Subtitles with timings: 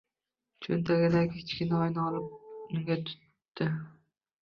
[0.65, 3.73] Cho`ntagidan kichkina oyna olib unga tutdi